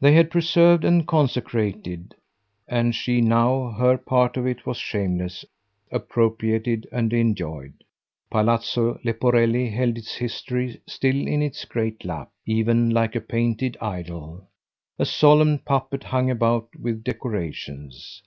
They 0.00 0.14
had 0.14 0.32
preserved 0.32 0.84
and 0.84 1.06
consecrated, 1.06 2.16
and 2.66 2.92
she 2.92 3.20
now 3.20 3.70
her 3.78 3.96
part 3.96 4.36
of 4.36 4.48
it 4.48 4.66
was 4.66 4.78
shameless 4.78 5.44
appropriated 5.92 6.88
and 6.90 7.12
enjoyed. 7.12 7.84
Palazzo 8.32 8.98
Leporelli 9.04 9.70
held 9.70 9.96
its 9.96 10.16
history 10.16 10.80
still 10.88 11.28
in 11.28 11.40
its 11.40 11.64
great 11.66 12.04
lap, 12.04 12.32
even 12.44 12.90
like 12.90 13.14
a 13.14 13.20
painted 13.20 13.76
idol, 13.80 14.48
a 14.98 15.04
solemn 15.04 15.58
puppet 15.60 16.02
hung 16.02 16.30
about 16.32 16.70
with 16.80 17.04
decorations. 17.04 18.24